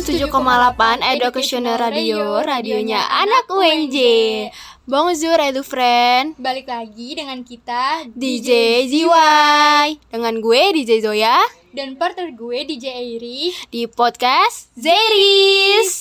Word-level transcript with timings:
107,8 0.00 0.32
Educational 1.12 1.76
Radio, 1.76 2.40
radionya 2.40 3.04
anak 3.20 3.52
UNJ. 3.52 3.98
Bonjour 4.88 5.36
edu 5.36 5.60
friend, 5.60 6.40
Balik 6.40 6.72
lagi 6.72 7.20
dengan 7.20 7.44
kita 7.44 8.08
DJ 8.16 8.80
ZY. 8.88 10.00
Dengan 10.08 10.40
gue 10.40 10.62
DJ 10.72 11.04
Zoya 11.04 11.44
dan 11.76 12.00
partner 12.00 12.32
gue 12.32 12.64
DJ 12.64 12.96
Airi. 12.96 13.52
di 13.68 13.84
podcast 13.92 14.72
Zeris. 14.72 15.99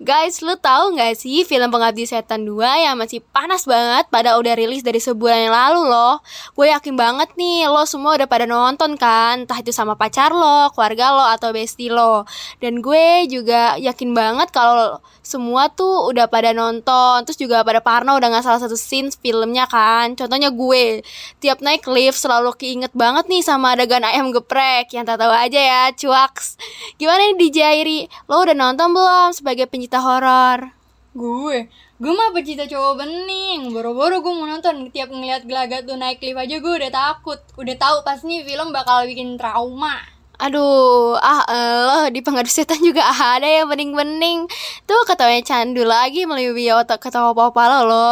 Guys, 0.00 0.40
lu 0.40 0.56
tahu 0.56 0.96
nggak 0.96 1.12
sih 1.12 1.44
film 1.44 1.68
Pengabdi 1.68 2.08
Setan 2.08 2.48
2 2.48 2.56
yang 2.88 2.96
masih 2.96 3.20
panas 3.20 3.68
banget 3.68 4.08
pada 4.08 4.40
udah 4.40 4.56
rilis 4.56 4.80
dari 4.80 4.96
sebulan 4.96 5.44
yang 5.44 5.52
lalu 5.52 5.92
loh. 5.92 6.24
Gue 6.56 6.72
yakin 6.72 6.96
banget 6.96 7.36
nih 7.36 7.68
lo 7.68 7.84
semua 7.84 8.16
udah 8.16 8.24
pada 8.24 8.48
nonton 8.48 8.96
kan, 8.96 9.44
entah 9.44 9.60
itu 9.60 9.76
sama 9.76 10.00
pacar 10.00 10.32
lo, 10.32 10.72
keluarga 10.72 11.12
lo 11.12 11.28
atau 11.28 11.52
bestie 11.52 11.92
lo. 11.92 12.24
Dan 12.64 12.80
gue 12.80 13.28
juga 13.28 13.76
yakin 13.76 14.16
banget 14.16 14.48
kalau 14.56 15.04
semua 15.20 15.68
tuh 15.68 16.08
udah 16.08 16.32
pada 16.32 16.56
nonton, 16.56 17.20
terus 17.28 17.36
juga 17.36 17.60
pada 17.60 17.84
parno 17.84 18.16
udah 18.16 18.32
nggak 18.32 18.44
salah 18.48 18.56
satu 18.56 18.80
scene 18.80 19.12
filmnya 19.12 19.68
kan. 19.68 20.16
Contohnya 20.16 20.48
gue, 20.48 21.04
tiap 21.44 21.60
naik 21.60 21.84
lift 21.84 22.16
selalu 22.16 22.56
keinget 22.56 22.96
banget 22.96 23.28
nih 23.28 23.44
sama 23.44 23.76
adegan 23.76 24.00
ayam 24.00 24.32
geprek 24.32 24.96
yang 24.96 25.04
tak 25.04 25.20
tahu 25.20 25.28
aja 25.28 25.60
ya, 25.60 25.82
cuaks. 25.92 26.56
Gimana 26.96 27.20
nih 27.20 27.36
DJ 27.36 27.58
Airi? 27.76 28.00
Lo 28.32 28.40
udah 28.40 28.56
nonton 28.56 28.96
belum 28.96 29.36
sebagai 29.36 29.68
pencinta 29.90 30.06
horor? 30.06 30.70
Gue, 31.18 31.66
gue 31.98 32.12
mah 32.14 32.30
pecinta 32.30 32.62
cowok 32.62 33.02
bening. 33.02 33.74
Boro-boro 33.74 34.22
gue 34.22 34.30
mau 34.30 34.46
nonton. 34.46 34.86
Tiap 34.94 35.10
ngeliat 35.10 35.42
gelagat 35.50 35.82
tuh 35.82 35.98
naik 35.98 36.22
lift 36.22 36.38
aja 36.38 36.62
gue 36.62 36.74
udah 36.78 36.92
takut. 36.94 37.42
Udah 37.58 37.74
tahu 37.74 38.06
pas 38.06 38.22
nih 38.22 38.46
film 38.46 38.70
bakal 38.70 39.02
bikin 39.10 39.34
trauma. 39.34 39.98
Aduh, 40.38 41.18
ah 41.18 41.42
lo 41.90 42.06
di 42.14 42.22
pengadu 42.22 42.46
setan 42.46 42.78
juga 42.78 43.02
ada 43.02 43.42
yang 43.42 43.66
bening-bening. 43.66 44.46
Tuh 44.86 45.02
ketawanya 45.10 45.42
candu 45.42 45.82
lagi 45.82 46.22
melebihi 46.22 46.70
otak 46.70 47.02
ketawa 47.02 47.34
apa-apa 47.34 47.62
lo 47.66 47.80
lo. 47.90 48.10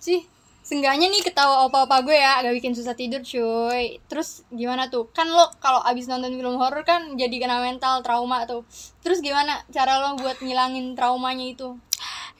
Sih, 0.00 0.24
seenggaknya 0.64 1.12
nih 1.12 1.20
ketawa 1.20 1.68
opa-opa 1.68 2.00
gue 2.00 2.16
ya 2.16 2.40
agak 2.40 2.56
bikin 2.56 2.72
susah 2.72 2.96
tidur 2.96 3.20
cuy 3.20 4.00
Terus 4.08 4.48
gimana 4.48 4.88
tuh? 4.88 5.12
Kan 5.12 5.28
lo 5.28 5.52
kalau 5.60 5.84
abis 5.84 6.08
nonton 6.08 6.32
film 6.32 6.56
horor 6.56 6.82
kan 6.88 7.20
jadi 7.20 7.36
kena 7.36 7.60
mental 7.60 8.00
trauma 8.00 8.48
tuh 8.48 8.64
Terus 9.04 9.20
gimana 9.20 9.60
cara 9.68 10.00
lo 10.00 10.16
buat 10.16 10.40
ngilangin 10.40 10.96
traumanya 10.96 11.44
itu? 11.44 11.76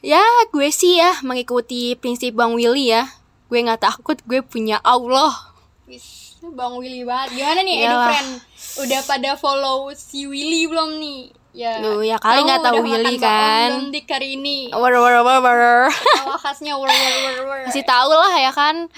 Ya, 0.05 0.21
gue 0.53 0.69
sih 0.69 1.01
ya 1.01 1.17
mengikuti 1.25 1.97
prinsip 1.97 2.37
Bang 2.37 2.53
Willy 2.53 2.93
ya. 2.93 3.09
Gue 3.49 3.65
nggak 3.65 3.89
takut, 3.89 4.13
gue 4.29 4.45
punya 4.45 4.77
Allah. 4.85 5.33
Wis, 5.89 6.37
Bang 6.45 6.77
Willy 6.77 7.01
banget. 7.01 7.41
Gimana 7.41 7.65
nih, 7.65 7.75
Edu 7.81 7.89
Iyalah. 7.89 8.07
friend? 8.13 8.31
Udah 8.85 9.01
pada 9.01 9.31
follow 9.33 9.89
si 9.97 10.29
Willy 10.29 10.69
belum 10.69 11.01
nih? 11.01 11.33
Ya, 11.55 11.79
Duh, 11.79 12.03
ya 12.03 12.19
kali 12.19 12.43
nggak 12.43 12.67
tahu 12.67 12.83
Willy 12.83 13.15
kan. 13.15 13.87
dik 13.87 14.11
hari 14.11 14.35
ini? 14.35 14.75
War 14.75 14.91
war 14.91 15.23
war 15.23 15.39
war. 15.39 15.87
Tawa 15.87 16.35
khasnya 16.35 16.75
war 16.75 16.91
war 16.91 17.15
war 17.23 17.37
war. 17.47 17.61
Masih 17.71 17.87
tahu 17.87 18.11
lah 18.11 18.35
ya 18.35 18.51
kan. 18.51 18.91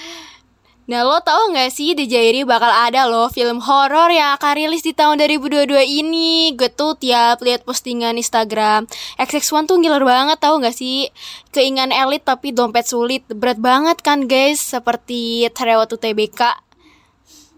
Nah 0.88 1.04
lo 1.04 1.20
tahu 1.20 1.54
nggak 1.54 1.70
sih 1.70 1.94
di 1.94 2.10
Jairi 2.10 2.48
bakal 2.48 2.72
ada 2.72 3.06
loh 3.12 3.28
film 3.28 3.60
horor 3.62 4.08
yang 4.08 4.40
akan 4.40 4.56
rilis 4.56 4.88
di 4.88 4.96
tahun 4.96 5.20
2022 5.20 5.68
ini 5.84 6.56
Gue 6.56 6.72
tuh 6.72 6.96
tiap 6.96 7.44
lihat 7.44 7.68
postingan 7.68 8.16
Instagram 8.16 8.88
XX1 9.20 9.68
tuh 9.68 9.84
ngiler 9.84 10.08
banget 10.08 10.40
tahu 10.40 10.64
nggak 10.64 10.72
sih 10.72 11.12
Keinginan 11.52 11.92
elit 11.92 12.24
tapi 12.24 12.56
dompet 12.56 12.88
sulit 12.88 13.28
Berat 13.28 13.60
banget 13.60 14.00
kan 14.00 14.32
guys 14.32 14.64
Seperti 14.64 15.52
Terewatu 15.52 16.00
TBK 16.00 16.56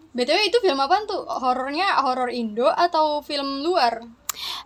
BTW 0.09 0.49
itu 0.49 0.57
film 0.65 0.81
apaan 0.81 1.05
tuh? 1.05 1.21
Horornya 1.29 2.01
horor 2.01 2.33
Indo 2.33 2.65
atau 2.65 3.21
film 3.21 3.61
luar? 3.61 4.01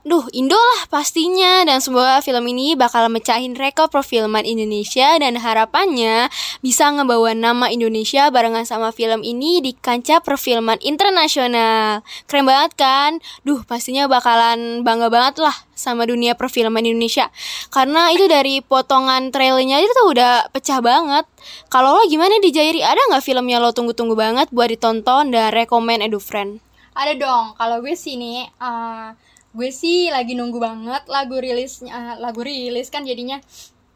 Duh, 0.04 0.28
Indo 0.36 0.60
lah 0.60 0.92
pastinya 0.92 1.64
dan 1.64 1.80
semoga 1.80 2.20
film 2.20 2.44
ini 2.52 2.76
bakal 2.76 3.08
mecahin 3.08 3.56
rekor 3.56 3.88
perfilman 3.88 4.44
Indonesia 4.44 5.16
dan 5.16 5.40
harapannya 5.40 6.28
bisa 6.60 6.92
ngebawa 6.92 7.32
nama 7.32 7.72
Indonesia 7.72 8.28
barengan 8.28 8.68
sama 8.68 8.92
film 8.92 9.24
ini 9.24 9.64
di 9.64 9.72
kancah 9.72 10.20
perfilman 10.20 10.76
internasional. 10.84 12.04
Keren 12.28 12.44
banget 12.44 12.76
kan? 12.76 13.24
Duh, 13.48 13.64
pastinya 13.64 14.12
bakalan 14.12 14.84
bangga 14.84 15.08
banget 15.08 15.40
lah 15.40 15.56
sama 15.72 16.04
dunia 16.04 16.36
perfilman 16.36 16.84
Indonesia. 16.84 17.32
Karena 17.72 18.12
itu 18.12 18.28
dari 18.28 18.60
potongan 18.60 19.32
trailernya 19.32 19.80
itu 19.80 19.92
tuh 20.04 20.12
udah 20.12 20.52
pecah 20.52 20.84
banget. 20.84 21.24
Kalau 21.72 21.96
lo 21.96 22.04
gimana 22.12 22.44
di 22.44 22.52
Jairi? 22.52 22.84
Ada 22.84 23.08
nggak 23.08 23.24
film 23.24 23.48
yang 23.48 23.64
lo 23.64 23.72
tunggu-tunggu 23.72 24.20
banget 24.20 24.52
buat 24.52 24.68
ditonton 24.68 25.32
dan 25.32 25.56
rekomen 25.56 26.04
Edu 26.04 26.20
Friend? 26.20 26.60
Ada 26.92 27.16
dong. 27.16 27.56
Kalau 27.56 27.80
gue 27.80 27.96
sih 27.96 28.20
nih, 28.20 28.52
eh, 28.52 29.08
gue 29.54 29.70
sih 29.70 30.10
lagi 30.10 30.34
nunggu 30.34 30.58
banget 30.58 31.06
lagu 31.06 31.38
rilisnya, 31.38 31.94
eh, 31.94 32.16
lagu 32.18 32.42
rilis 32.42 32.90
kan 32.90 33.06
jadinya 33.06 33.38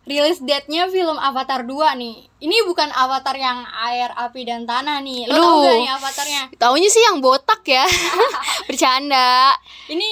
rilis 0.07 0.40
date-nya 0.40 0.88
film 0.88 1.19
Avatar 1.19 1.68
2 1.68 2.00
nih. 2.00 2.16
Ini 2.40 2.57
bukan 2.63 2.88
Avatar 2.95 3.35
yang 3.35 3.68
air, 3.68 4.07
api 4.16 4.47
dan 4.47 4.63
tanah 4.63 5.03
nih. 5.03 5.28
Lo 5.28 5.35
tau 5.35 5.44
Aduh. 5.44 5.63
gak 5.68 5.75
nih 5.75 5.91
Avatarnya? 5.91 6.44
Taunya 6.56 6.90
sih 6.90 7.03
yang 7.03 7.19
botak 7.19 7.62
ya. 7.68 7.84
Bercanda. 8.72 9.51
Ini 9.91 10.09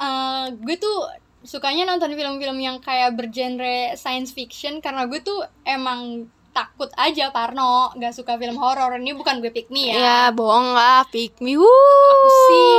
eh, 0.00 0.44
gue 0.56 0.76
tuh 0.80 0.98
sukanya 1.44 1.84
nonton 1.84 2.16
film-film 2.16 2.58
yang 2.58 2.80
kayak 2.80 3.12
bergenre 3.14 3.94
science 3.94 4.32
fiction 4.32 4.80
karena 4.80 5.04
gue 5.06 5.20
tuh 5.20 5.44
emang 5.68 6.26
takut 6.56 6.88
aja 6.96 7.28
Parno, 7.28 7.92
gak 8.00 8.16
suka 8.16 8.40
film 8.40 8.56
horor. 8.56 8.96
Ini 8.96 9.12
bukan 9.12 9.44
gue 9.44 9.52
pick 9.52 9.68
me 9.68 9.92
ya. 9.92 9.94
Ya, 10.00 10.20
bohong 10.32 10.72
lah, 10.72 11.04
pick 11.12 11.36
me. 11.44 11.60
Wuh. 11.60 11.68
aku 11.68 12.28
sih 12.48 12.72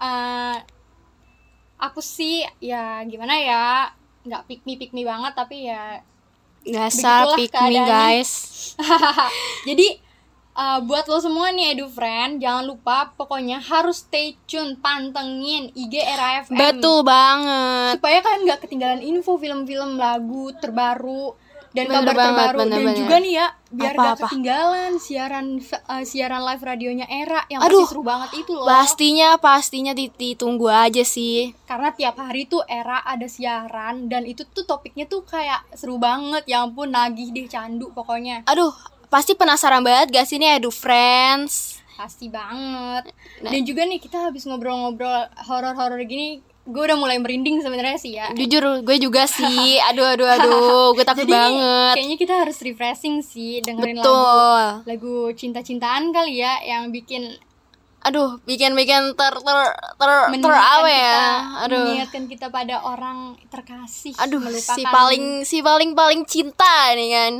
eh, 0.00 0.56
aku 1.80 2.04
sih 2.04 2.44
ya 2.60 3.00
gimana 3.08 3.34
ya 3.40 3.64
nggak 4.20 4.44
pick 4.46 4.60
me 4.68 4.76
pick 4.76 4.92
me 4.92 5.02
banget 5.02 5.32
tapi 5.32 5.64
ya 5.66 6.04
Dasar 6.60 7.40
pick 7.40 7.56
me 7.56 7.72
guys. 7.80 8.30
jadi 9.68 9.96
eh, 10.52 10.78
buat 10.84 11.08
lo 11.08 11.16
semua 11.16 11.48
nih 11.56 11.72
edu 11.72 11.88
friend 11.88 12.44
jangan 12.44 12.68
lupa 12.68 13.16
pokoknya 13.16 13.64
harus 13.64 14.04
stay 14.04 14.36
tune 14.44 14.76
pantengin 14.76 15.72
IG 15.72 16.04
RAFM 16.04 16.52
Betul 16.52 17.00
banget. 17.00 17.96
supaya 17.96 18.18
kalian 18.20 18.42
nggak 18.44 18.60
ketinggalan 18.60 19.00
info 19.00 19.40
film-film 19.40 19.96
lagu 19.96 20.52
terbaru 20.60 21.32
dan 21.70 21.86
Bener 21.86 22.02
kabar 22.02 22.14
banget, 22.16 22.26
terbaru 22.26 22.58
bener 22.58 22.66
dan 22.68 22.82
banget. 22.82 22.98
juga 22.98 23.16
nih 23.16 23.32
ya 23.32 23.46
biar 23.70 23.92
Apa, 23.92 24.00
gak 24.00 24.10
apa? 24.10 24.22
ketinggalan 24.24 24.92
siaran 24.96 25.46
eh, 25.62 26.04
siaran 26.04 26.42
live 26.42 26.62
radionya 26.64 27.06
era 27.06 27.40
yang 27.46 27.60
Aduh, 27.60 27.84
seru 27.84 28.02
banget 28.02 28.30
itu 28.36 28.50
loh 28.50 28.66
Pastinya 28.66 29.28
pastinya 29.36 29.92
di- 29.92 30.10
ditunggu 30.12 30.66
aja 30.66 31.00
sih. 31.00 31.54
karena 31.64 31.90
tiap 31.90 32.16
hari 32.16 32.44
tuh 32.44 32.62
era 32.64 32.98
ada 33.00 33.24
siaran 33.24 34.06
dan 34.06 34.22
itu 34.24 34.42
tuh 34.44 34.62
topiknya 34.64 35.04
tuh 35.04 35.22
kayak 35.22 35.62
seru 35.72 35.96
banget 35.96 36.42
ya 36.44 36.60
ampun 36.60 36.88
nagih 36.88 37.30
deh 37.30 37.46
candu 37.46 37.90
pokoknya 37.90 38.42
Aduh, 38.44 38.74
pasti 39.06 39.32
penasaran 39.32 39.80
banget 39.80 40.10
gak 40.12 40.26
sih 40.26 40.36
nih 40.36 40.58
Edu 40.58 40.70
Friends? 40.70 41.78
pasti 41.92 42.26
banget 42.26 43.12
Nah. 43.38 43.48
dan 43.48 43.60
juga 43.62 43.84
nih 43.84 43.96
kita 43.96 44.18
habis 44.22 44.42
ngobrol-ngobrol 44.42 45.08
horor-horor 45.40 46.00
gini 46.02 46.40
gue 46.62 46.82
udah 46.82 46.94
mulai 46.94 47.16
merinding 47.16 47.58
sebenarnya 47.58 47.96
sih 47.96 48.12
ya 48.14 48.30
Jujur 48.30 48.62
gue 48.80 48.96
juga 48.96 49.24
sih. 49.24 49.80
Aduh 49.90 50.06
aduh 50.06 50.28
aduh, 50.28 50.86
gue 50.92 51.02
takut 51.02 51.24
jadi 51.24 51.32
banget. 51.34 51.94
kayaknya 51.96 52.16
kita 52.16 52.34
harus 52.36 52.58
refreshing 52.60 53.20
sih 53.20 53.58
dengerin 53.60 53.96
lagu 53.96 54.04
Betul. 54.04 54.62
lagu 54.84 55.14
cinta-cintaan 55.32 56.10
kali 56.10 56.38
ya 56.38 56.60
yang 56.60 56.88
bikin 56.88 57.40
Aduh, 58.00 58.40
bikin-bikin 58.42 59.12
ter 59.12 59.34
ter 59.36 59.58
ter 59.94 60.10
ter 60.32 60.48
apa 60.48 60.80
kita, 60.80 60.88
ya? 60.88 61.20
Aduh. 61.60 61.84
mengingatkan 61.84 62.24
kita 62.26 62.46
pada 62.48 62.80
orang 62.80 63.36
terkasih 63.46 64.16
Aduh, 64.16 64.40
melupakan 64.40 64.72
si 64.72 64.82
paling 64.82 65.24
si 65.44 65.58
paling 65.60 65.90
paling 65.92 66.24
cinta 66.24 66.92
nih 66.92 67.08
kan. 67.10 67.34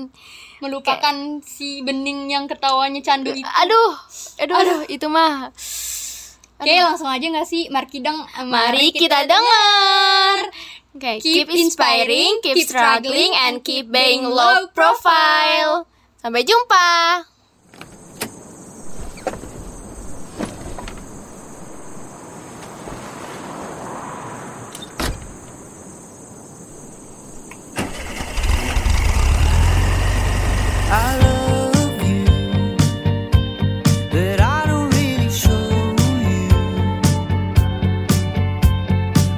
melupakan 0.61 1.17
si 1.41 1.81
bening 1.81 2.29
yang 2.29 2.45
ketawanya 2.45 3.01
candu 3.01 3.33
itu 3.33 3.49
Aduh, 3.49 3.93
aduh, 4.37 4.57
aduh, 4.59 4.81
itu 4.87 5.09
mah. 5.09 5.49
Oke 6.61 6.77
langsung 6.77 7.09
aja 7.09 7.25
gak 7.25 7.49
sih 7.49 7.73
Markidang 7.73 8.21
Mari 8.45 8.93
kita 8.93 9.25
dengar. 9.25 10.53
Oke, 10.91 11.23
keep 11.23 11.47
inspiring, 11.49 12.43
keep 12.43 12.67
struggling, 12.67 13.31
and 13.47 13.63
keep 13.63 13.89
being 13.89 14.27
low 14.27 14.67
profile. 14.75 15.87
Sampai 16.19 16.43
jumpa. 16.45 17.23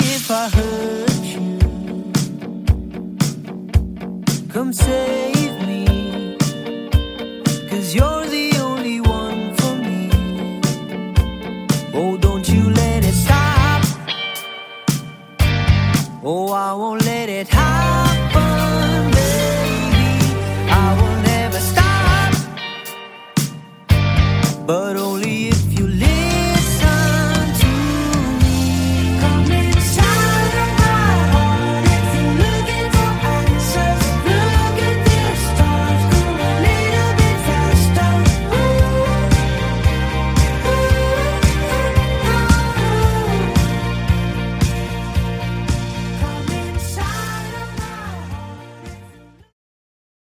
if 0.00 0.30
I 0.30 0.48
hurt 0.48 1.24
you. 1.34 1.58
Come 4.52 4.72
save 4.72 5.66
me, 5.66 6.36
cause 7.68 7.94
you're. 7.94 8.23